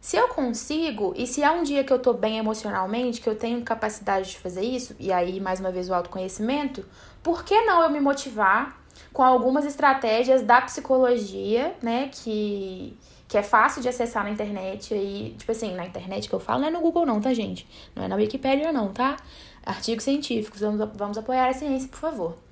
Se 0.00 0.16
eu 0.16 0.28
consigo, 0.28 1.14
e 1.16 1.26
se 1.26 1.42
há 1.42 1.52
um 1.52 1.62
dia 1.62 1.82
que 1.82 1.92
eu 1.92 1.98
tô 1.98 2.12
bem 2.12 2.36
emocionalmente, 2.36 3.22
que 3.22 3.28
eu 3.28 3.36
tenho 3.36 3.62
capacidade 3.62 4.30
de 4.30 4.38
fazer 4.38 4.60
isso, 4.60 4.94
e 4.98 5.10
aí 5.10 5.40
mais 5.40 5.60
uma 5.60 5.70
vez 5.70 5.88
o 5.88 5.94
autoconhecimento, 5.94 6.84
por 7.22 7.42
que 7.42 7.58
não 7.62 7.82
eu 7.82 7.88
me 7.88 8.00
motivar 8.00 8.78
com 9.12 9.22
algumas 9.22 9.64
estratégias 9.64 10.42
da 10.42 10.60
psicologia, 10.60 11.74
né, 11.82 12.10
que 12.12 12.98
que 13.26 13.38
é 13.38 13.42
fácil 13.42 13.82
de 13.82 13.88
acessar 13.88 14.22
na 14.22 14.30
internet 14.30 14.94
aí, 14.94 15.34
tipo 15.38 15.50
assim, 15.50 15.74
na 15.74 15.84
internet 15.86 16.28
que 16.28 16.34
eu 16.34 16.38
falo 16.38 16.60
não 16.60 16.68
é 16.68 16.70
no 16.70 16.80
Google 16.80 17.06
não, 17.06 17.20
tá, 17.20 17.32
gente? 17.32 17.66
Não 17.96 18.04
é 18.04 18.08
na 18.08 18.14
Wikipedia 18.16 18.72
não, 18.72 18.92
tá? 18.92 19.16
Artigos 19.64 20.04
científicos, 20.04 20.60
vamos, 20.60 20.88
vamos 20.94 21.18
apoiar 21.18 21.48
a 21.48 21.52
ciência, 21.52 21.88
por 21.88 21.98
favor. 21.98 22.43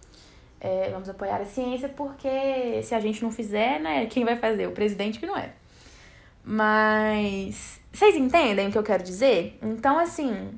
É, 0.64 0.90
vamos 0.92 1.09
apoiar 1.09 1.40
a 1.40 1.45
ciência 1.45 1.88
porque 1.88 2.81
se 2.85 2.95
a 2.95 3.00
gente 3.00 3.21
não 3.21 3.33
fizer, 3.33 3.81
né, 3.81 4.07
quem 4.07 4.25
vai 4.25 4.37
fazer? 4.37 4.69
O 4.69 4.71
presidente 4.71 5.19
que 5.19 5.26
não 5.26 5.37
é. 5.37 5.50
Mas 6.45 7.81
vocês 7.92 8.14
entendem 8.14 8.69
o 8.69 8.71
que 8.71 8.78
eu 8.78 8.83
quero 8.85 9.02
dizer? 9.02 9.59
Então, 9.61 9.99
assim, 9.99 10.57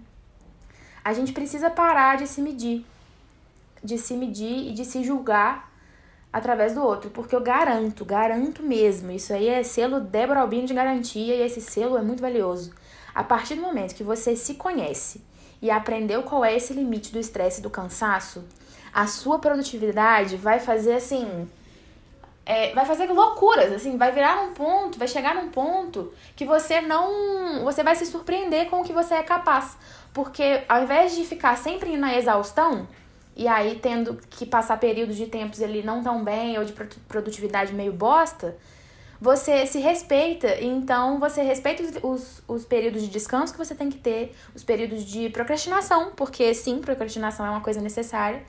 a 1.02 1.14
gente 1.14 1.32
precisa 1.32 1.70
parar 1.70 2.18
de 2.18 2.26
se 2.26 2.42
medir, 2.42 2.84
de 3.82 3.96
se 3.96 4.14
medir 4.14 4.68
e 4.68 4.72
de 4.74 4.84
se 4.84 5.02
julgar 5.02 5.72
através 6.30 6.74
do 6.74 6.82
outro, 6.82 7.08
porque 7.08 7.34
eu 7.34 7.40
garanto, 7.40 8.04
garanto 8.04 8.62
mesmo, 8.62 9.10
isso 9.10 9.32
aí 9.32 9.48
é 9.48 9.62
selo 9.62 10.00
Débora 10.00 10.40
Albino 10.40 10.66
de 10.66 10.74
garantia 10.74 11.34
e 11.34 11.40
esse 11.40 11.62
selo 11.62 11.96
é 11.96 12.02
muito 12.02 12.20
valioso. 12.20 12.74
A 13.14 13.24
partir 13.24 13.54
do 13.54 13.62
momento 13.62 13.94
que 13.94 14.02
você 14.02 14.36
se 14.36 14.54
conhece 14.54 15.22
e 15.62 15.70
aprendeu 15.70 16.24
qual 16.24 16.44
é 16.44 16.54
esse 16.54 16.74
limite 16.74 17.10
do 17.10 17.18
estresse 17.18 17.60
e 17.60 17.62
do 17.62 17.70
cansaço, 17.70 18.44
a 18.94 19.08
sua 19.08 19.40
produtividade 19.40 20.36
vai 20.36 20.60
fazer 20.60 20.94
assim. 20.94 21.50
É, 22.46 22.74
vai 22.74 22.84
fazer 22.84 23.06
loucuras, 23.06 23.72
assim, 23.72 23.96
vai 23.96 24.12
virar 24.12 24.42
um 24.42 24.52
ponto, 24.52 24.98
vai 24.98 25.08
chegar 25.08 25.34
num 25.34 25.48
ponto 25.48 26.12
que 26.36 26.44
você 26.44 26.80
não. 26.80 27.64
Você 27.64 27.82
vai 27.82 27.96
se 27.96 28.06
surpreender 28.06 28.70
com 28.70 28.80
o 28.80 28.84
que 28.84 28.92
você 28.92 29.14
é 29.14 29.22
capaz. 29.22 29.76
Porque 30.12 30.62
ao 30.68 30.84
invés 30.84 31.16
de 31.16 31.24
ficar 31.24 31.56
sempre 31.56 31.96
na 31.96 32.16
exaustão, 32.16 32.86
e 33.34 33.48
aí 33.48 33.80
tendo 33.82 34.20
que 34.30 34.46
passar 34.46 34.78
períodos 34.78 35.16
de 35.16 35.26
tempos 35.26 35.60
ali 35.60 35.82
não 35.82 36.02
tão 36.02 36.22
bem 36.22 36.56
ou 36.56 36.64
de 36.64 36.72
produtividade 37.08 37.72
meio 37.72 37.92
bosta, 37.92 38.56
você 39.20 39.66
se 39.66 39.78
respeita, 39.78 40.60
então 40.60 41.18
você 41.18 41.42
respeita 41.42 42.06
os, 42.06 42.42
os 42.46 42.64
períodos 42.64 43.02
de 43.02 43.08
descanso 43.08 43.52
que 43.52 43.58
você 43.58 43.74
tem 43.74 43.88
que 43.90 43.98
ter, 43.98 44.36
os 44.54 44.62
períodos 44.62 45.04
de 45.04 45.30
procrastinação, 45.30 46.12
porque 46.14 46.52
sim, 46.52 46.78
procrastinação 46.80 47.46
é 47.46 47.50
uma 47.50 47.62
coisa 47.62 47.80
necessária, 47.80 48.42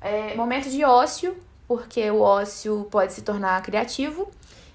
é, 0.00 0.34
momentos 0.34 0.72
de 0.72 0.84
ócio, 0.84 1.36
porque 1.66 2.10
o 2.10 2.20
ócio 2.20 2.86
pode 2.90 3.12
se 3.12 3.22
tornar 3.22 3.62
criativo, 3.62 4.28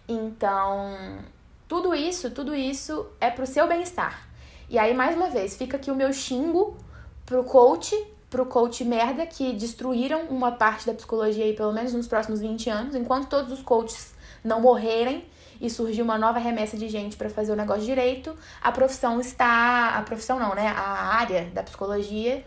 então 0.07 1.19
tudo 1.67 1.95
isso, 1.95 2.29
tudo 2.31 2.53
isso 2.53 3.07
é 3.19 3.29
pro 3.29 3.47
seu 3.47 3.67
bem-estar. 3.67 4.27
E 4.69 4.77
aí, 4.77 4.93
mais 4.93 5.15
uma 5.15 5.29
vez, 5.29 5.55
fica 5.55 5.77
aqui 5.77 5.91
o 5.91 5.95
meu 5.95 6.11
xingo 6.13 6.77
pro 7.25 7.43
coach, 7.43 7.95
pro 8.29 8.45
coach 8.45 8.83
merda, 8.83 9.25
que 9.25 9.53
destruíram 9.53 10.23
uma 10.29 10.51
parte 10.51 10.85
da 10.85 10.93
psicologia 10.93 11.45
aí, 11.45 11.53
pelo 11.53 11.73
menos 11.73 11.93
nos 11.93 12.07
próximos 12.07 12.39
20 12.39 12.69
anos, 12.69 12.95
enquanto 12.95 13.27
todos 13.27 13.51
os 13.51 13.61
coaches 13.61 14.13
não 14.43 14.61
morrerem 14.61 15.25
e 15.61 15.69
surgir 15.69 16.01
uma 16.01 16.17
nova 16.17 16.39
remessa 16.39 16.75
de 16.75 16.89
gente 16.89 17.15
para 17.15 17.29
fazer 17.29 17.51
o 17.51 17.55
negócio 17.55 17.83
direito, 17.83 18.35
a 18.61 18.71
profissão 18.71 19.19
está. 19.21 19.89
A 19.89 20.01
profissão 20.01 20.39
não, 20.39 20.55
né? 20.55 20.67
A 20.67 21.15
área 21.15 21.45
da 21.53 21.61
psicologia 21.61 22.43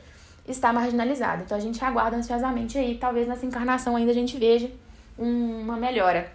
está 0.47 0.73
marginalizada. 0.73 1.43
Então 1.43 1.57
a 1.57 1.61
gente 1.61 1.83
aguarda 1.85 2.17
ansiosamente 2.17 2.79
aí, 2.79 2.99
talvez 2.99 3.27
nessa 3.27 3.47
encarnação 3.47 3.97
ainda 3.97 4.11
a 4.11 4.15
gente 4.15 4.39
veja 4.39 4.71
uma 5.19 5.77
melhora. 5.77 6.33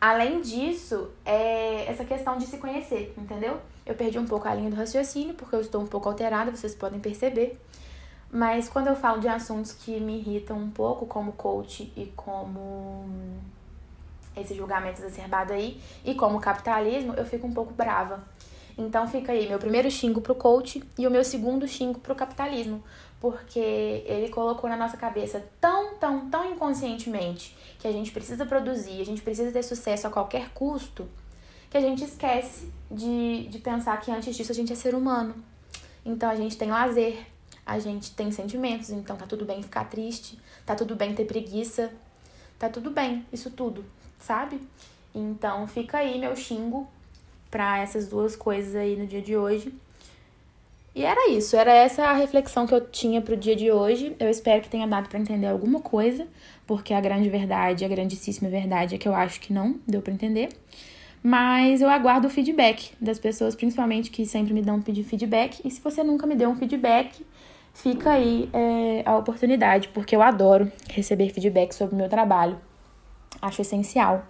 Além 0.00 0.40
disso, 0.40 1.10
é 1.26 1.84
essa 1.86 2.04
questão 2.04 2.38
de 2.38 2.46
se 2.46 2.56
conhecer, 2.56 3.12
entendeu? 3.18 3.60
Eu 3.84 3.94
perdi 3.94 4.18
um 4.18 4.26
pouco 4.26 4.48
a 4.48 4.54
linha 4.54 4.70
do 4.70 4.76
raciocínio, 4.76 5.34
porque 5.34 5.54
eu 5.54 5.60
estou 5.60 5.82
um 5.82 5.86
pouco 5.86 6.08
alterada, 6.08 6.50
vocês 6.50 6.74
podem 6.74 6.98
perceber. 6.98 7.60
Mas 8.32 8.68
quando 8.68 8.86
eu 8.86 8.96
falo 8.96 9.20
de 9.20 9.28
assuntos 9.28 9.72
que 9.72 10.00
me 10.00 10.18
irritam 10.18 10.56
um 10.56 10.70
pouco, 10.70 11.04
como 11.04 11.32
coach 11.32 11.92
e 11.96 12.06
como 12.16 13.04
esse 14.36 14.54
julgamento 14.54 15.00
exacerbado 15.00 15.52
aí, 15.52 15.80
e 16.04 16.14
como 16.14 16.40
capitalismo, 16.40 17.12
eu 17.14 17.26
fico 17.26 17.46
um 17.46 17.52
pouco 17.52 17.74
brava. 17.74 18.22
Então 18.76 19.06
fica 19.06 19.32
aí 19.32 19.48
meu 19.48 19.58
primeiro 19.58 19.90
xingo 19.90 20.20
pro 20.20 20.34
coach 20.34 20.82
e 20.98 21.06
o 21.06 21.10
meu 21.10 21.24
segundo 21.24 21.66
xingo 21.66 22.00
pro 22.00 22.14
capitalismo, 22.14 22.82
porque 23.20 23.58
ele 24.06 24.28
colocou 24.28 24.68
na 24.68 24.76
nossa 24.76 24.96
cabeça 24.96 25.44
tão, 25.60 25.94
tão, 25.96 26.30
tão 26.30 26.52
inconscientemente 26.52 27.56
que 27.78 27.86
a 27.86 27.92
gente 27.92 28.10
precisa 28.12 28.46
produzir, 28.46 29.00
a 29.00 29.04
gente 29.04 29.22
precisa 29.22 29.50
ter 29.50 29.62
sucesso 29.62 30.06
a 30.06 30.10
qualquer 30.10 30.50
custo, 30.50 31.08
que 31.70 31.76
a 31.76 31.80
gente 31.80 32.04
esquece 32.04 32.72
de, 32.90 33.46
de 33.48 33.58
pensar 33.58 34.00
que 34.00 34.10
antes 34.10 34.34
disso 34.34 34.52
a 34.52 34.54
gente 34.54 34.72
é 34.72 34.76
ser 34.76 34.94
humano. 34.94 35.34
Então 36.04 36.28
a 36.28 36.34
gente 36.34 36.56
tem 36.56 36.70
lazer, 36.70 37.26
a 37.64 37.78
gente 37.78 38.12
tem 38.12 38.32
sentimentos, 38.32 38.90
então 38.90 39.16
tá 39.16 39.26
tudo 39.26 39.44
bem 39.44 39.62
ficar 39.62 39.84
triste, 39.84 40.38
tá 40.66 40.74
tudo 40.74 40.96
bem 40.96 41.14
ter 41.14 41.26
preguiça, 41.26 41.92
tá 42.58 42.68
tudo 42.68 42.90
bem, 42.90 43.24
isso 43.32 43.50
tudo 43.50 43.84
sabe? 44.20 44.60
Então 45.14 45.66
fica 45.66 45.98
aí 45.98 46.18
meu 46.18 46.36
xingo 46.36 46.88
para 47.50 47.78
essas 47.80 48.08
duas 48.08 48.36
coisas 48.36 48.74
aí 48.74 48.96
no 48.96 49.06
dia 49.06 49.20
de 49.20 49.36
hoje. 49.36 49.72
E 50.94 51.04
era 51.04 51.30
isso, 51.30 51.56
era 51.56 51.72
essa 51.72 52.04
a 52.04 52.12
reflexão 52.12 52.66
que 52.66 52.74
eu 52.74 52.80
tinha 52.80 53.22
pro 53.22 53.36
dia 53.36 53.54
de 53.54 53.70
hoje. 53.70 54.16
Eu 54.18 54.28
espero 54.28 54.60
que 54.60 54.68
tenha 54.68 54.86
dado 54.86 55.08
para 55.08 55.18
entender 55.18 55.46
alguma 55.46 55.80
coisa, 55.80 56.26
porque 56.66 56.92
a 56.92 57.00
grande 57.00 57.28
verdade, 57.30 57.84
a 57.84 57.88
grandíssima 57.88 58.48
verdade 58.48 58.96
é 58.96 58.98
que 58.98 59.06
eu 59.06 59.14
acho 59.14 59.40
que 59.40 59.52
não 59.52 59.78
deu 59.86 60.02
para 60.02 60.12
entender. 60.12 60.48
Mas 61.22 61.80
eu 61.82 61.88
aguardo 61.88 62.26
o 62.26 62.30
feedback 62.30 62.92
das 63.00 63.18
pessoas, 63.18 63.54
principalmente 63.54 64.10
que 64.10 64.24
sempre 64.26 64.52
me 64.52 64.62
dão 64.62 64.80
pedir 64.80 65.04
feedback. 65.04 65.60
E 65.64 65.70
se 65.70 65.80
você 65.80 66.02
nunca 66.02 66.26
me 66.26 66.34
deu 66.34 66.48
um 66.48 66.56
feedback, 66.56 67.24
fica 67.74 68.12
aí 68.12 68.48
é, 68.52 69.02
a 69.04 69.16
oportunidade, 69.16 69.88
porque 69.88 70.16
eu 70.16 70.22
adoro 70.22 70.72
receber 70.88 71.28
feedback 71.30 71.72
sobre 71.72 71.94
o 71.94 71.98
meu 71.98 72.08
trabalho. 72.08 72.58
Acho 73.40 73.62
essencial. 73.62 74.26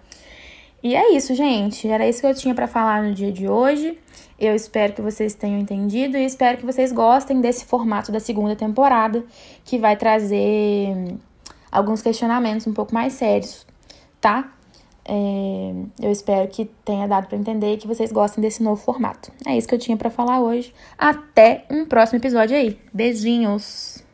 E 0.82 0.94
é 0.94 1.14
isso, 1.14 1.34
gente. 1.34 1.86
Era 1.88 2.08
isso 2.08 2.20
que 2.20 2.26
eu 2.26 2.34
tinha 2.34 2.54
para 2.54 2.66
falar 2.66 3.02
no 3.02 3.14
dia 3.14 3.30
de 3.30 3.48
hoje. 3.48 3.98
Eu 4.38 4.54
espero 4.54 4.94
que 4.94 5.02
vocês 5.02 5.34
tenham 5.34 5.58
entendido 5.58 6.16
e 6.16 6.24
espero 6.24 6.56
que 6.56 6.64
vocês 6.64 6.92
gostem 6.92 7.40
desse 7.40 7.66
formato 7.66 8.10
da 8.10 8.18
segunda 8.18 8.56
temporada, 8.56 9.22
que 9.64 9.78
vai 9.78 9.96
trazer 9.96 11.18
alguns 11.70 12.00
questionamentos 12.00 12.66
um 12.66 12.72
pouco 12.72 12.94
mais 12.94 13.12
sérios, 13.12 13.66
tá? 14.18 14.52
É, 15.04 15.72
eu 16.00 16.10
espero 16.10 16.48
que 16.48 16.66
tenha 16.84 17.06
dado 17.06 17.26
para 17.26 17.36
entender 17.36 17.74
e 17.74 17.76
que 17.76 17.86
vocês 17.86 18.12
gostem 18.12 18.40
desse 18.40 18.62
novo 18.62 18.80
formato. 18.80 19.30
É 19.46 19.56
isso 19.56 19.68
que 19.68 19.74
eu 19.74 19.78
tinha 19.78 19.96
para 19.96 20.10
falar 20.10 20.40
hoje. 20.40 20.72
Até 20.96 21.64
um 21.70 21.84
próximo 21.84 22.18
episódio 22.18 22.56
aí. 22.56 22.78
Beijinhos! 22.92 24.09